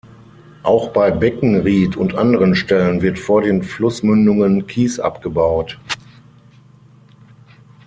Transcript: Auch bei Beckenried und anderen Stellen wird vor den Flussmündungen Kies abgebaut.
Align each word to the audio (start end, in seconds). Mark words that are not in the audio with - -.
Auch 0.63 0.89
bei 0.93 1.11
Beckenried 1.11 1.95
und 1.95 2.15
anderen 2.15 2.55
Stellen 2.55 3.03
wird 3.03 3.19
vor 3.19 3.43
den 3.43 3.61
Flussmündungen 3.61 4.65
Kies 4.65 4.99
abgebaut. 4.99 5.77